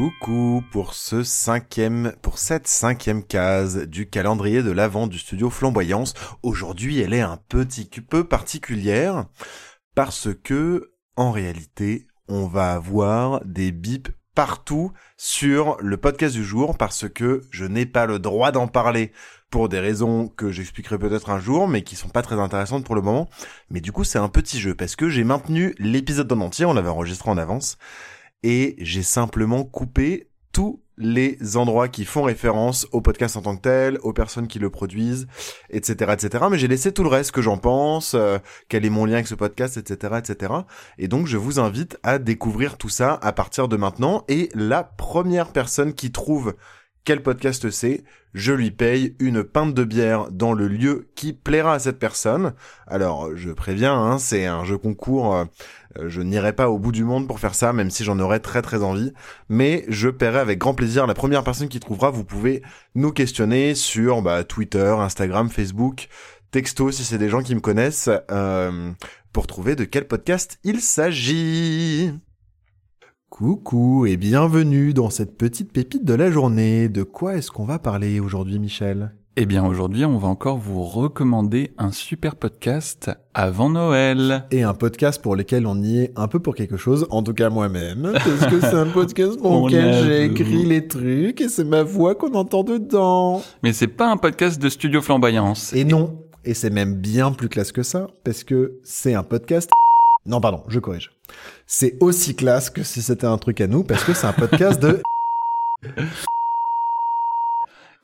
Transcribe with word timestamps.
Coucou 0.00 0.64
pour 0.72 0.94
ce 0.94 1.22
cinquième, 1.22 2.14
pour 2.22 2.38
cette 2.38 2.66
cinquième 2.66 3.22
case 3.22 3.86
du 3.86 4.08
calendrier 4.08 4.62
de 4.62 4.70
l'avant 4.70 5.06
du 5.06 5.18
studio 5.18 5.50
Flamboyance. 5.50 6.14
Aujourd'hui, 6.42 7.00
elle 7.00 7.12
est 7.12 7.20
un 7.20 7.38
petit 7.50 7.84
peu 7.84 8.24
particulière 8.24 9.26
parce 9.94 10.30
que, 10.42 10.94
en 11.16 11.32
réalité, 11.32 12.06
on 12.28 12.46
va 12.46 12.72
avoir 12.72 13.44
des 13.44 13.72
bips 13.72 14.08
partout 14.34 14.90
sur 15.18 15.76
le 15.80 15.98
podcast 15.98 16.34
du 16.34 16.44
jour 16.44 16.78
parce 16.78 17.06
que 17.06 17.42
je 17.50 17.66
n'ai 17.66 17.84
pas 17.84 18.06
le 18.06 18.18
droit 18.18 18.52
d'en 18.52 18.68
parler 18.68 19.12
pour 19.50 19.68
des 19.68 19.80
raisons 19.80 20.28
que 20.28 20.50
j'expliquerai 20.50 20.98
peut-être 20.98 21.28
un 21.28 21.40
jour, 21.40 21.68
mais 21.68 21.82
qui 21.82 21.94
sont 21.94 22.08
pas 22.08 22.22
très 22.22 22.40
intéressantes 22.40 22.86
pour 22.86 22.94
le 22.94 23.02
moment. 23.02 23.28
Mais 23.68 23.82
du 23.82 23.92
coup, 23.92 24.04
c'est 24.04 24.18
un 24.18 24.30
petit 24.30 24.60
jeu 24.60 24.74
parce 24.74 24.96
que 24.96 25.10
j'ai 25.10 25.24
maintenu 25.24 25.74
l'épisode 25.78 26.32
en 26.32 26.40
entier, 26.40 26.64
on 26.64 26.72
l'avait 26.72 26.88
enregistré 26.88 27.28
en 27.30 27.36
avance, 27.36 27.76
et 28.42 28.76
j'ai 28.78 29.02
simplement 29.02 29.64
coupé 29.64 30.28
tous 30.52 30.82
les 31.00 31.56
endroits 31.56 31.88
qui 31.88 32.04
font 32.04 32.22
référence 32.22 32.86
au 32.92 33.00
podcast 33.00 33.36
en 33.36 33.42
tant 33.42 33.56
que 33.56 33.62
tel, 33.62 33.98
aux 34.02 34.12
personnes 34.12 34.48
qui 34.48 34.58
le 34.58 34.68
produisent, 34.68 35.26
etc., 35.70 36.12
etc. 36.12 36.44
Mais 36.50 36.58
j'ai 36.58 36.68
laissé 36.68 36.92
tout 36.92 37.02
le 37.02 37.08
reste 37.08 37.32
que 37.32 37.40
j'en 37.40 37.56
pense, 37.56 38.14
euh, 38.14 38.38
quel 38.68 38.84
est 38.84 38.90
mon 38.90 39.06
lien 39.06 39.14
avec 39.14 39.26
ce 39.26 39.34
podcast, 39.34 39.78
etc., 39.78 40.14
etc. 40.18 40.52
Et 40.98 41.08
donc 41.08 41.26
je 41.26 41.38
vous 41.38 41.58
invite 41.58 41.98
à 42.02 42.18
découvrir 42.18 42.76
tout 42.76 42.90
ça 42.90 43.18
à 43.22 43.32
partir 43.32 43.66
de 43.66 43.76
maintenant. 43.76 44.24
Et 44.28 44.50
la 44.54 44.84
première 44.84 45.52
personne 45.52 45.94
qui 45.94 46.12
trouve 46.12 46.54
quel 47.04 47.22
podcast 47.22 47.70
c'est, 47.70 48.04
je 48.34 48.52
lui 48.52 48.70
paye 48.70 49.16
une 49.18 49.42
pinte 49.42 49.74
de 49.74 49.84
bière 49.84 50.30
dans 50.30 50.52
le 50.52 50.68
lieu 50.68 51.10
qui 51.14 51.32
plaira 51.32 51.74
à 51.74 51.78
cette 51.78 51.98
personne. 51.98 52.52
Alors, 52.86 53.34
je 53.36 53.50
préviens, 53.50 53.94
hein, 53.94 54.18
c'est 54.18 54.46
un 54.46 54.64
jeu 54.64 54.78
concours, 54.78 55.34
euh, 55.34 55.44
je 55.98 56.20
n'irai 56.20 56.52
pas 56.52 56.70
au 56.70 56.78
bout 56.78 56.92
du 56.92 57.04
monde 57.04 57.26
pour 57.26 57.40
faire 57.40 57.54
ça, 57.54 57.72
même 57.72 57.90
si 57.90 58.04
j'en 58.04 58.18
aurais 58.18 58.40
très 58.40 58.62
très 58.62 58.82
envie, 58.82 59.12
mais 59.48 59.84
je 59.88 60.08
paierai 60.08 60.38
avec 60.38 60.58
grand 60.58 60.74
plaisir 60.74 61.06
la 61.06 61.14
première 61.14 61.44
personne 61.44 61.68
qui 61.68 61.80
trouvera. 61.80 62.10
Vous 62.10 62.24
pouvez 62.24 62.62
nous 62.94 63.12
questionner 63.12 63.74
sur 63.74 64.22
bah, 64.22 64.44
Twitter, 64.44 64.94
Instagram, 64.98 65.48
Facebook, 65.48 66.08
texto 66.50 66.90
si 66.90 67.04
c'est 67.04 67.18
des 67.18 67.28
gens 67.28 67.42
qui 67.42 67.54
me 67.54 67.60
connaissent, 67.60 68.10
euh, 68.30 68.92
pour 69.32 69.46
trouver 69.46 69.76
de 69.76 69.84
quel 69.84 70.06
podcast 70.06 70.58
il 70.64 70.80
s'agit. 70.80 72.12
Coucou 73.28 74.06
et 74.06 74.16
bienvenue 74.16 74.92
dans 74.92 75.08
cette 75.08 75.38
petite 75.38 75.72
pépite 75.72 76.04
de 76.04 76.14
la 76.14 76.30
journée. 76.30 76.88
De 76.88 77.04
quoi 77.04 77.36
est-ce 77.36 77.50
qu'on 77.50 77.64
va 77.64 77.78
parler 77.78 78.18
aujourd'hui, 78.18 78.58
Michel? 78.58 79.14
Eh 79.42 79.46
bien, 79.46 79.64
aujourd'hui, 79.64 80.04
on 80.04 80.18
va 80.18 80.28
encore 80.28 80.58
vous 80.58 80.84
recommander 80.84 81.72
un 81.78 81.92
super 81.92 82.36
podcast 82.36 83.10
avant 83.32 83.70
Noël. 83.70 84.44
Et 84.50 84.64
un 84.64 84.74
podcast 84.74 85.22
pour 85.22 85.34
lequel 85.34 85.66
on 85.66 85.82
y 85.82 86.00
est 86.00 86.12
un 86.14 86.28
peu 86.28 86.40
pour 86.40 86.54
quelque 86.54 86.76
chose, 86.76 87.06
en 87.08 87.22
tout 87.22 87.32
cas 87.32 87.48
moi-même, 87.48 88.12
parce 88.12 88.46
que 88.48 88.60
c'est 88.60 88.74
un 88.74 88.84
podcast 88.84 89.40
pour 89.40 89.66
lequel 89.66 90.04
j'ai 90.04 90.24
écrit 90.26 90.66
les 90.66 90.86
trucs 90.86 91.40
et 91.40 91.48
c'est 91.48 91.64
ma 91.64 91.82
voix 91.82 92.14
qu'on 92.14 92.34
entend 92.34 92.64
dedans. 92.64 93.42
Mais 93.62 93.72
c'est 93.72 93.86
pas 93.86 94.10
un 94.10 94.18
podcast 94.18 94.60
de 94.60 94.68
Studio 94.68 95.00
Flamboyance. 95.00 95.72
Et 95.72 95.84
non, 95.84 96.18
et 96.44 96.52
c'est 96.52 96.68
même 96.68 96.96
bien 96.96 97.32
plus 97.32 97.48
classe 97.48 97.72
que 97.72 97.82
ça, 97.82 98.08
parce 98.24 98.44
que 98.44 98.78
c'est 98.84 99.14
un 99.14 99.22
podcast 99.22 99.70
non, 100.26 100.42
pardon, 100.42 100.64
je 100.68 100.78
corrige. 100.80 101.12
C'est 101.66 101.96
aussi 102.00 102.36
classe 102.36 102.68
que 102.68 102.82
si 102.82 103.00
c'était 103.00 103.26
un 103.26 103.38
truc 103.38 103.62
à 103.62 103.66
nous, 103.66 103.84
parce 103.84 104.04
que 104.04 104.12
c'est 104.12 104.26
un 104.26 104.34
podcast 104.34 104.78
de... 104.82 105.00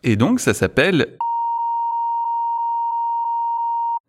Et 0.03 0.17
donc, 0.17 0.41
ça 0.41 0.55
s'appelle 0.55 1.19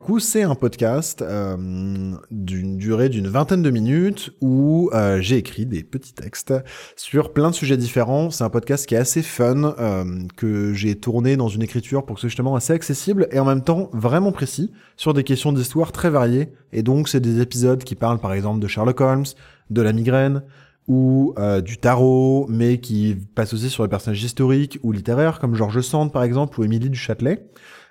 coup, 0.07 0.19
c'est 0.21 0.43
un 0.43 0.55
podcast 0.55 1.21
euh, 1.21 2.15
d'une 2.31 2.77
durée 2.77 3.09
d'une 3.09 3.27
vingtaine 3.27 3.61
de 3.61 3.69
minutes 3.69 4.31
où 4.39 4.89
euh, 4.93 5.19
j'ai 5.19 5.35
écrit 5.35 5.65
des 5.65 5.83
petits 5.83 6.13
textes 6.13 6.53
sur 6.95 7.33
plein 7.33 7.49
de 7.49 7.53
sujets 7.53 7.75
différents. 7.75 8.29
C'est 8.29 8.45
un 8.45 8.49
podcast 8.49 8.85
qui 8.85 8.95
est 8.95 8.99
assez 8.99 9.21
fun, 9.21 9.75
euh, 9.77 10.05
que 10.37 10.71
j'ai 10.71 10.95
tourné 10.95 11.35
dans 11.35 11.49
une 11.49 11.61
écriture 11.61 12.05
pour 12.05 12.15
que 12.15 12.21
ce 12.21 12.27
soit 12.27 12.29
justement 12.29 12.55
assez 12.55 12.71
accessible 12.71 13.27
et 13.31 13.39
en 13.39 13.43
même 13.43 13.61
temps 13.61 13.89
vraiment 13.91 14.31
précis 14.31 14.71
sur 14.95 15.13
des 15.13 15.25
questions 15.25 15.51
d'histoire 15.51 15.91
très 15.91 16.09
variées. 16.09 16.53
Et 16.71 16.83
donc, 16.83 17.09
c'est 17.09 17.19
des 17.19 17.41
épisodes 17.41 17.83
qui 17.83 17.95
parlent 17.95 18.19
par 18.19 18.31
exemple 18.31 18.61
de 18.61 18.67
Sherlock 18.69 19.01
Holmes, 19.01 19.25
de 19.71 19.81
la 19.81 19.91
migraine, 19.91 20.41
ou 20.87 21.33
euh, 21.37 21.59
du 21.59 21.79
tarot, 21.79 22.45
mais 22.47 22.77
qui 22.77 23.17
passent 23.35 23.53
aussi 23.53 23.69
sur 23.69 23.83
les 23.83 23.89
personnages 23.89 24.23
historiques 24.23 24.79
ou 24.83 24.93
littéraires, 24.93 25.39
comme 25.39 25.53
Georges 25.53 25.81
Sand 25.81 26.13
par 26.13 26.23
exemple, 26.23 26.61
ou 26.61 26.63
Émilie 26.63 26.89
du 26.89 26.97
Châtelet 26.97 27.45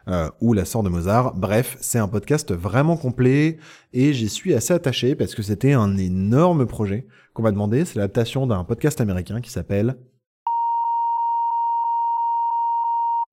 euh, 0.08 0.30
ou 0.40 0.52
La 0.52 0.64
Sœur 0.64 0.82
de 0.82 0.88
Mozart. 0.88 1.34
Bref, 1.34 1.76
c'est 1.80 1.98
un 1.98 2.08
podcast 2.08 2.52
vraiment 2.52 2.96
complet 2.96 3.58
et 3.92 4.12
j'y 4.12 4.28
suis 4.28 4.54
assez 4.54 4.72
attaché 4.72 5.14
parce 5.14 5.34
que 5.34 5.42
c'était 5.42 5.72
un 5.72 5.96
énorme 5.96 6.66
projet 6.66 7.06
qu'on 7.34 7.42
m'a 7.42 7.50
demandé. 7.52 7.84
C'est 7.84 7.96
l'adaptation 7.96 8.46
d'un 8.46 8.64
podcast 8.64 9.00
américain 9.00 9.40
qui 9.40 9.50
s'appelle 9.50 9.96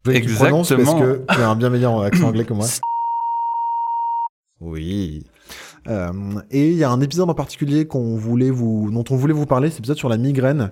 Exactement. 0.10 0.64
parce 0.64 0.70
que 0.70 1.26
tu 1.30 1.42
as 1.42 1.50
un 1.50 1.56
bien 1.56 1.70
meilleur 1.70 2.02
accent 2.02 2.28
anglais 2.28 2.46
que 2.46 2.54
moi. 2.54 2.68
Oui. 4.62 5.26
Euh, 5.90 6.14
et 6.50 6.70
il 6.70 6.78
y 6.78 6.86
a 6.86 6.90
un 6.90 7.02
épisode 7.02 7.30
en 7.30 7.34
particulier 7.34 7.86
qu'on 7.86 8.16
voulait 8.16 8.50
vous, 8.50 8.90
dont 8.92 9.04
on 9.10 9.18
voulait 9.18 9.34
vous 9.34 9.46
parler, 9.46 9.70
c'est 9.70 9.78
l'épisode 9.78 9.98
sur 9.98 10.08
la 10.08 10.16
migraine. 10.16 10.72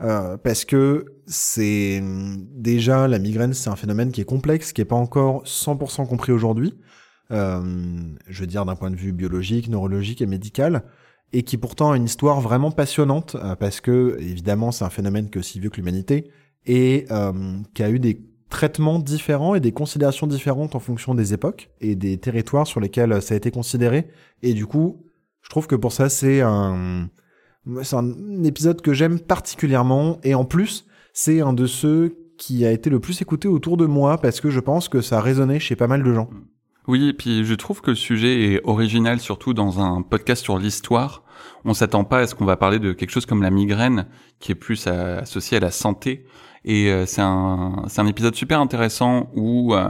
Euh, 0.00 0.36
parce 0.36 0.64
que 0.64 1.06
c'est 1.26 2.00
déjà 2.02 3.08
la 3.08 3.18
migraine, 3.18 3.52
c'est 3.52 3.70
un 3.70 3.76
phénomène 3.76 4.12
qui 4.12 4.20
est 4.20 4.24
complexe, 4.24 4.72
qui 4.72 4.80
est 4.80 4.84
pas 4.84 4.96
encore 4.96 5.44
100% 5.44 6.06
compris 6.06 6.32
aujourd'hui. 6.32 6.74
Euh, 7.30 7.60
je 8.26 8.40
veux 8.40 8.46
dire 8.46 8.64
d'un 8.64 8.76
point 8.76 8.90
de 8.90 8.96
vue 8.96 9.12
biologique, 9.12 9.68
neurologique 9.68 10.22
et 10.22 10.26
médical, 10.26 10.84
et 11.32 11.42
qui 11.42 11.58
pourtant 11.58 11.92
a 11.92 11.96
une 11.96 12.04
histoire 12.04 12.40
vraiment 12.40 12.70
passionnante 12.70 13.36
euh, 13.42 13.54
parce 13.54 13.80
que 13.80 14.16
évidemment 14.20 14.72
c'est 14.72 14.84
un 14.84 14.90
phénomène 14.90 15.26
est 15.26 15.36
aussi 15.36 15.60
vieux 15.60 15.68
que 15.68 15.76
l'humanité 15.76 16.30
et 16.64 17.04
euh, 17.10 17.58
qui 17.74 17.82
a 17.82 17.90
eu 17.90 17.98
des 17.98 18.22
traitements 18.48 18.98
différents 18.98 19.54
et 19.54 19.60
des 19.60 19.72
considérations 19.72 20.26
différentes 20.26 20.74
en 20.74 20.80
fonction 20.80 21.14
des 21.14 21.34
époques 21.34 21.70
et 21.82 21.96
des 21.96 22.16
territoires 22.16 22.66
sur 22.66 22.80
lesquels 22.80 23.20
ça 23.20 23.34
a 23.34 23.36
été 23.36 23.50
considéré. 23.50 24.08
Et 24.42 24.54
du 24.54 24.64
coup, 24.64 25.04
je 25.42 25.50
trouve 25.50 25.66
que 25.66 25.76
pour 25.76 25.92
ça 25.92 26.08
c'est 26.08 26.40
un 26.40 27.10
c'est 27.82 27.96
un 27.96 28.42
épisode 28.44 28.80
que 28.80 28.92
j'aime 28.92 29.20
particulièrement 29.20 30.18
et 30.22 30.34
en 30.34 30.44
plus, 30.44 30.86
c'est 31.12 31.40
un 31.40 31.52
de 31.52 31.66
ceux 31.66 32.16
qui 32.38 32.64
a 32.64 32.72
été 32.72 32.88
le 32.88 33.00
plus 33.00 33.20
écouté 33.20 33.48
autour 33.48 33.76
de 33.76 33.86
moi 33.86 34.18
parce 34.18 34.40
que 34.40 34.50
je 34.50 34.60
pense 34.60 34.88
que 34.88 35.00
ça 35.00 35.18
a 35.18 35.20
résonné 35.20 35.58
chez 35.58 35.76
pas 35.76 35.88
mal 35.88 36.02
de 36.02 36.14
gens. 36.14 36.30
Oui, 36.86 37.08
et 37.08 37.12
puis 37.12 37.44
je 37.44 37.54
trouve 37.54 37.82
que 37.82 37.90
le 37.90 37.96
sujet 37.96 38.52
est 38.52 38.60
original, 38.64 39.20
surtout 39.20 39.52
dans 39.52 39.80
un 39.80 40.00
podcast 40.00 40.42
sur 40.42 40.58
l'histoire. 40.58 41.22
On 41.66 41.74
s'attend 41.74 42.04
pas 42.04 42.20
à 42.20 42.26
ce 42.26 42.34
qu'on 42.34 42.46
va 42.46 42.56
parler 42.56 42.78
de 42.78 42.92
quelque 42.92 43.10
chose 43.10 43.26
comme 43.26 43.42
la 43.42 43.50
migraine, 43.50 44.06
qui 44.40 44.52
est 44.52 44.54
plus 44.54 44.86
associé 44.86 45.58
à 45.58 45.60
la 45.60 45.70
santé. 45.70 46.24
Et 46.64 46.90
euh, 46.90 47.04
c'est 47.04 47.20
un, 47.20 47.84
un 47.94 48.06
épisode 48.06 48.34
super 48.34 48.60
intéressant 48.60 49.28
où 49.34 49.74
euh, 49.74 49.88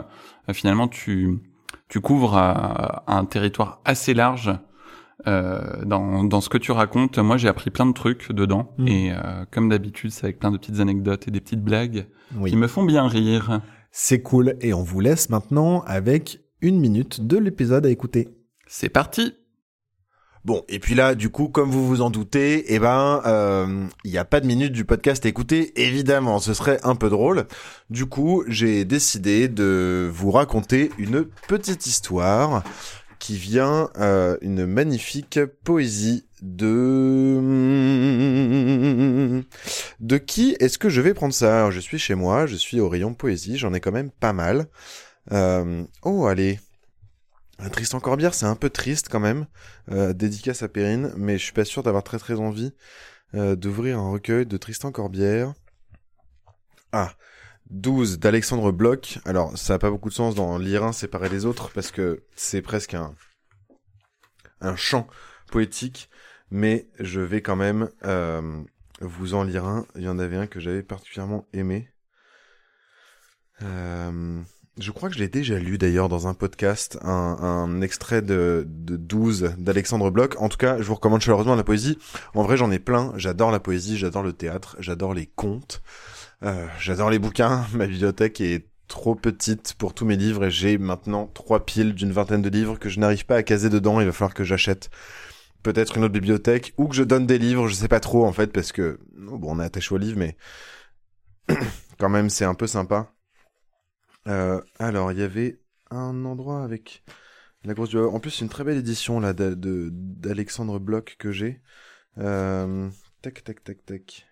finalement 0.52 0.88
tu, 0.88 1.38
tu 1.88 2.00
couvres 2.00 2.36
euh, 2.36 2.88
un 3.06 3.24
territoire 3.26 3.80
assez 3.84 4.12
large 4.12 4.50
euh, 5.26 5.84
dans, 5.84 6.22
dans 6.22 6.40
ce 6.40 6.48
que 6.48 6.58
tu 6.58 6.70
racontes, 6.70 7.18
moi 7.18 7.36
j'ai 7.36 7.48
appris 7.48 7.70
plein 7.70 7.86
de 7.86 7.92
trucs 7.92 8.32
dedans. 8.32 8.72
Mm. 8.78 8.88
Et 8.88 9.12
euh, 9.12 9.44
comme 9.50 9.68
d'habitude, 9.68 10.10
c'est 10.10 10.24
avec 10.24 10.38
plein 10.38 10.50
de 10.50 10.58
petites 10.58 10.80
anecdotes 10.80 11.28
et 11.28 11.30
des 11.30 11.40
petites 11.40 11.62
blagues 11.62 12.06
qui 12.46 12.56
me 12.56 12.66
font 12.66 12.84
bien 12.84 13.06
rire. 13.08 13.60
C'est 13.90 14.22
cool. 14.22 14.56
Et 14.60 14.74
on 14.74 14.82
vous 14.82 15.00
laisse 15.00 15.30
maintenant 15.30 15.82
avec 15.86 16.40
une 16.60 16.78
minute 16.78 17.26
de 17.26 17.36
l'épisode 17.36 17.86
à 17.86 17.90
écouter. 17.90 18.28
C'est 18.66 18.88
parti 18.90 19.34
Bon, 20.44 20.62
et 20.68 20.78
puis 20.78 20.94
là, 20.94 21.14
du 21.14 21.30
coup, 21.30 21.48
comme 21.48 21.70
vous 21.70 21.86
vous 21.86 22.00
en 22.00 22.10
doutez, 22.10 22.72
eh 22.72 22.78
ben, 22.78 23.20
il 23.24 23.28
euh, 23.28 23.86
n'y 24.04 24.18
a 24.18 24.24
pas 24.24 24.40
de 24.40 24.46
minute 24.46 24.72
du 24.72 24.84
podcast 24.84 25.26
à 25.26 25.28
écouter, 25.28 25.78
évidemment, 25.82 26.38
ce 26.38 26.54
serait 26.54 26.78
un 26.84 26.94
peu 26.94 27.10
drôle. 27.10 27.46
Du 27.90 28.06
coup, 28.06 28.44
j'ai 28.46 28.84
décidé 28.84 29.48
de 29.48 30.08
vous 30.10 30.30
raconter 30.30 30.90
une 30.96 31.26
petite 31.48 31.86
histoire 31.86 32.62
qui 33.18 33.36
vient 33.36 33.90
euh, 33.98 34.36
une 34.40 34.66
magnifique 34.66 35.40
poésie 35.64 36.24
de 36.42 37.40
de 40.00 40.18
qui 40.18 40.56
est-ce 40.60 40.78
que 40.78 40.88
je 40.88 41.00
vais 41.00 41.14
prendre 41.14 41.34
ça? 41.34 41.70
Je 41.70 41.80
suis 41.80 41.98
chez 41.98 42.14
moi, 42.14 42.46
je 42.46 42.56
suis 42.56 42.80
au 42.80 42.88
rayon 42.88 43.14
poésie, 43.14 43.58
j'en 43.58 43.74
ai 43.74 43.80
quand 43.80 43.92
même 43.92 44.10
pas 44.10 44.32
mal. 44.32 44.66
Euh... 45.32 45.84
Oh 46.02 46.26
allez, 46.26 46.60
Tristan 47.72 48.00
Corbière, 48.00 48.34
c'est 48.34 48.46
un 48.46 48.54
peu 48.54 48.70
triste 48.70 49.08
quand 49.10 49.20
même. 49.20 49.46
Euh, 49.90 50.12
dédicace 50.12 50.62
à 50.62 50.68
Perrine, 50.68 51.12
mais 51.16 51.38
je 51.38 51.44
suis 51.44 51.52
pas 51.52 51.64
sûr 51.64 51.82
d'avoir 51.82 52.04
très 52.04 52.18
très 52.18 52.34
envie 52.34 52.72
euh, 53.34 53.56
d'ouvrir 53.56 53.98
un 53.98 54.10
recueil 54.10 54.46
de 54.46 54.56
Tristan 54.56 54.92
Corbière. 54.92 55.54
Ah, 56.92 57.12
12 57.70 58.18
d'Alexandre 58.18 58.72
Bloch. 58.72 59.18
Alors, 59.24 59.56
ça 59.56 59.74
n'a 59.74 59.78
pas 59.78 59.90
beaucoup 59.90 60.08
de 60.08 60.14
sens 60.14 60.34
dans 60.34 60.58
lire 60.58 60.84
un 60.84 60.92
séparer 60.92 61.28
les 61.28 61.44
autres 61.44 61.70
parce 61.74 61.90
que 61.90 62.22
c'est 62.34 62.62
presque 62.62 62.94
un, 62.94 63.14
un 64.60 64.76
chant 64.76 65.06
poétique, 65.50 66.08
mais 66.50 66.88
je 66.98 67.20
vais 67.20 67.42
quand 67.42 67.56
même 67.56 67.90
euh, 68.04 68.62
vous 69.00 69.34
en 69.34 69.42
lire 69.44 69.64
un. 69.66 69.86
Il 69.96 70.02
y 70.02 70.08
en 70.08 70.18
avait 70.18 70.36
un 70.36 70.46
que 70.46 70.60
j'avais 70.60 70.82
particulièrement 70.82 71.46
aimé. 71.52 71.88
Euh, 73.62 74.40
Je 74.78 74.90
crois 74.92 75.08
que 75.08 75.16
je 75.16 75.20
l'ai 75.20 75.28
déjà 75.28 75.58
lu 75.58 75.78
d'ailleurs 75.78 76.08
dans 76.08 76.28
un 76.28 76.34
podcast, 76.34 76.98
un, 77.02 77.80
extrait 77.80 78.22
de, 78.22 78.64
de 78.68 78.96
12 78.96 79.54
d'Alexandre 79.58 80.10
Bloch. 80.10 80.36
En 80.38 80.48
tout 80.48 80.56
cas, 80.56 80.78
je 80.78 80.84
vous 80.84 80.94
recommande 80.94 81.20
chaleureusement 81.20 81.56
la 81.56 81.64
poésie. 81.64 81.98
En 82.34 82.44
vrai, 82.44 82.56
j'en 82.56 82.70
ai 82.70 82.78
plein. 82.78 83.12
J'adore 83.16 83.50
la 83.50 83.60
poésie, 83.60 83.98
j'adore 83.98 84.22
le 84.22 84.32
théâtre, 84.32 84.76
j'adore 84.78 85.14
les 85.14 85.26
contes, 85.26 85.82
j'adore 86.78 87.10
les 87.10 87.18
bouquins. 87.18 87.66
Ma 87.74 87.86
bibliothèque 87.86 88.40
est 88.40 88.68
trop 88.88 89.14
petite 89.14 89.74
pour 89.74 89.94
tous 89.94 90.04
mes 90.04 90.16
livres 90.16 90.46
et 90.46 90.50
j'ai 90.50 90.78
maintenant 90.78 91.26
trois 91.26 91.64
piles 91.64 91.94
d'une 91.94 92.12
vingtaine 92.12 92.42
de 92.42 92.48
livres 92.48 92.78
que 92.78 92.88
je 92.88 93.00
n'arrive 93.00 93.26
pas 93.26 93.36
à 93.36 93.42
caser 93.42 93.70
dedans. 93.70 94.00
Il 94.00 94.06
va 94.06 94.12
falloir 94.12 94.34
que 94.34 94.44
j'achète 94.44 94.90
peut-être 95.62 95.96
une 95.96 96.04
autre 96.04 96.14
bibliothèque 96.14 96.72
ou 96.78 96.88
que 96.88 96.94
je 96.94 97.02
donne 97.02 97.26
des 97.26 97.38
livres. 97.38 97.68
Je 97.68 97.74
sais 97.74 97.88
pas 97.88 98.00
trop 98.00 98.24
en 98.24 98.32
fait 98.32 98.52
parce 98.52 98.72
que 98.72 99.00
bon, 99.16 99.56
on 99.56 99.60
est 99.60 99.64
attaché 99.64 99.94
aux 99.94 99.98
livres, 99.98 100.18
mais 100.18 100.36
quand 101.98 102.08
même 102.08 102.30
c'est 102.30 102.44
un 102.44 102.54
peu 102.54 102.66
sympa. 102.66 103.12
Euh, 104.26 104.60
alors, 104.78 105.12
il 105.12 105.18
y 105.18 105.22
avait 105.22 105.60
un 105.90 106.24
endroit 106.24 106.62
avec 106.62 107.02
la 107.64 107.74
grosse... 107.74 107.94
En 107.94 108.20
plus, 108.20 108.40
une 108.40 108.48
très 108.48 108.64
belle 108.64 108.76
édition 108.78 109.20
là 109.20 109.32
d'Alexandre 109.32 110.78
Bloch 110.78 111.16
que 111.18 111.32
j'ai. 111.32 111.62
Euh... 112.18 112.90
Tac, 113.22 113.42
tac, 113.42 113.64
tac, 113.64 113.84
tac. 113.84 114.26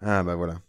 Ah 0.00 0.22
bah 0.22 0.34
voilà. 0.34 0.60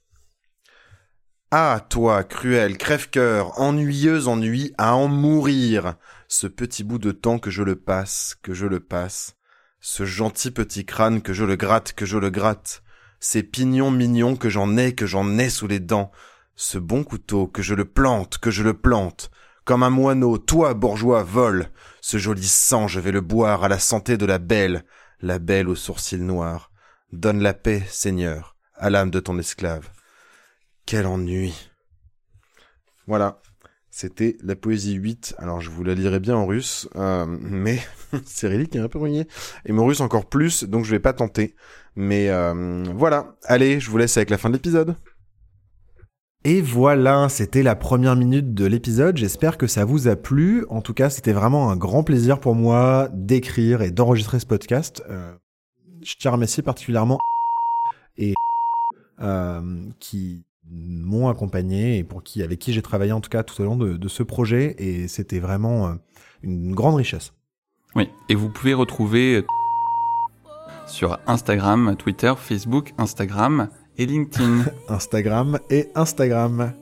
Ah, 1.55 1.85
toi, 1.87 2.23
cruel, 2.23 2.79
crève-cœur, 2.79 3.61
ennuyeuse 3.61 4.27
ennui 4.27 4.73
à 4.79 4.95
en 4.95 5.07
mourir. 5.07 5.97
Ce 6.27 6.47
petit 6.47 6.83
bout 6.83 6.97
de 6.97 7.11
temps 7.11 7.37
que 7.37 7.51
je 7.51 7.61
le 7.61 7.75
passe, 7.75 8.35
que 8.41 8.55
je 8.55 8.65
le 8.65 8.79
passe. 8.79 9.35
Ce 9.79 10.03
gentil 10.03 10.49
petit 10.49 10.83
crâne 10.83 11.21
que 11.21 11.31
je 11.31 11.45
le 11.45 11.55
gratte, 11.55 11.93
que 11.93 12.07
je 12.07 12.17
le 12.17 12.31
gratte. 12.31 12.81
Ces 13.19 13.43
pignons 13.43 13.91
mignons 13.91 14.35
que 14.35 14.49
j'en 14.49 14.77
ai, 14.77 14.95
que 14.95 15.05
j'en 15.05 15.37
ai 15.37 15.51
sous 15.51 15.67
les 15.67 15.79
dents. 15.79 16.09
Ce 16.55 16.79
bon 16.79 17.03
couteau, 17.03 17.45
que 17.45 17.61
je 17.61 17.75
le 17.75 17.85
plante, 17.85 18.39
que 18.39 18.49
je 18.49 18.63
le 18.63 18.73
plante. 18.73 19.29
Comme 19.63 19.83
un 19.83 19.91
moineau, 19.91 20.39
toi, 20.39 20.73
bourgeois, 20.73 21.21
vole. 21.21 21.69
Ce 22.01 22.17
joli 22.17 22.47
sang, 22.47 22.87
je 22.87 22.99
vais 22.99 23.11
le 23.11 23.21
boire 23.21 23.63
à 23.63 23.67
la 23.67 23.77
santé 23.77 24.17
de 24.17 24.25
la 24.25 24.39
belle, 24.39 24.85
la 25.21 25.37
belle 25.37 25.69
aux 25.69 25.75
sourcils 25.75 26.17
noirs. 26.17 26.71
Donne 27.11 27.43
la 27.43 27.53
paix, 27.53 27.83
Seigneur, 27.89 28.55
à 28.73 28.89
l'âme 28.89 29.11
de 29.11 29.19
ton 29.19 29.37
esclave. 29.37 29.91
Quel 30.85 31.07
ennui. 31.07 31.69
Voilà. 33.07 33.41
C'était 33.95 34.37
la 34.43 34.55
poésie 34.55 34.95
8. 34.95 35.35
Alors 35.37 35.61
je 35.61 35.69
vous 35.69 35.83
la 35.83 35.93
lirai 35.93 36.19
bien 36.19 36.35
en 36.35 36.47
russe, 36.47 36.89
euh, 36.95 37.27
mais 37.27 37.79
Cyrillique 38.25 38.75
est 38.75 38.79
un 38.79 38.87
peu 38.87 38.97
ruiné. 38.97 39.27
Et 39.65 39.71
mon 39.71 39.85
russe 39.85 40.01
encore 40.01 40.25
plus, 40.25 40.63
donc 40.63 40.83
je 40.83 40.89
vais 40.89 40.99
pas 40.99 41.13
tenter. 41.13 41.53
Mais 41.95 42.29
euh, 42.29 42.83
voilà. 42.95 43.35
Allez, 43.43 43.79
je 43.79 43.91
vous 43.91 43.99
laisse 43.99 44.17
avec 44.17 44.31
la 44.31 44.39
fin 44.39 44.49
de 44.49 44.55
l'épisode. 44.55 44.95
Et 46.43 46.59
voilà, 46.59 47.29
c'était 47.29 47.61
la 47.61 47.75
première 47.75 48.15
minute 48.15 48.55
de 48.55 48.65
l'épisode. 48.65 49.15
J'espère 49.15 49.59
que 49.59 49.67
ça 49.67 49.85
vous 49.85 50.07
a 50.07 50.15
plu. 50.15 50.65
En 50.69 50.81
tout 50.81 50.95
cas, 50.95 51.11
c'était 51.11 51.31
vraiment 51.31 51.69
un 51.69 51.77
grand 51.77 52.03
plaisir 52.03 52.39
pour 52.39 52.55
moi 52.55 53.09
d'écrire 53.13 53.83
et 53.83 53.91
d'enregistrer 53.91 54.39
ce 54.39 54.47
podcast. 54.47 55.03
Euh, 55.07 55.35
je 56.01 56.15
tiens 56.17 56.31
à 56.31 56.33
remercier 56.33 56.63
particulièrement 56.63 57.19
et 58.17 58.33
qui 59.99 60.43
m'ont 60.69 61.29
accompagné 61.29 61.97
et 61.97 62.03
pour 62.03 62.23
qui, 62.23 62.41
avec 62.43 62.59
qui 62.59 62.73
j'ai 62.73 62.81
travaillé 62.81 63.11
en 63.11 63.21
tout 63.21 63.29
cas 63.29 63.43
tout 63.43 63.61
au 63.61 63.65
long 63.65 63.75
de, 63.75 63.93
de 63.93 64.07
ce 64.07 64.23
projet. 64.23 64.75
Et 64.77 65.07
c'était 65.07 65.39
vraiment 65.39 65.87
euh, 65.87 65.93
une 66.41 66.73
grande 66.73 66.95
richesse. 66.95 67.33
Oui, 67.95 68.09
et 68.29 68.35
vous 68.35 68.49
pouvez 68.49 68.73
retrouver 68.73 69.45
sur 70.87 71.19
Instagram, 71.27 71.95
Twitter, 71.97 72.33
Facebook, 72.37 72.93
Instagram 72.97 73.69
et 73.97 74.05
LinkedIn. 74.05 74.65
Instagram 74.89 75.59
et 75.69 75.89
Instagram. 75.95 76.73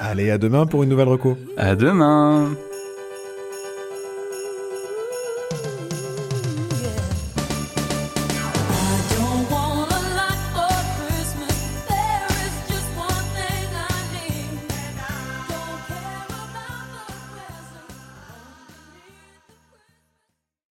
Allez, 0.00 0.30
à 0.30 0.38
demain 0.38 0.66
pour 0.66 0.82
une 0.82 0.90
nouvelle 0.90 1.08
reco. 1.08 1.36
À 1.56 1.74
demain 1.76 2.50